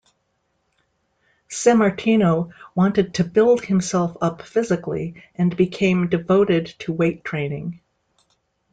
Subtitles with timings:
[1.49, 7.81] Sammartino wanted to build himself up physically and became devoted to weight training.